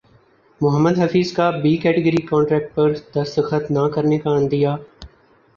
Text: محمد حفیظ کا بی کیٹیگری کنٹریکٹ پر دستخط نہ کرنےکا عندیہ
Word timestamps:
محمد 0.61 0.97
حفیظ 0.99 1.31
کا 1.33 1.49
بی 1.63 1.75
کیٹیگری 1.77 2.21
کنٹریکٹ 2.25 2.73
پر 2.75 2.93
دستخط 3.15 3.71
نہ 3.71 3.87
کرنےکا 3.95 4.35
عندیہ 4.37 4.75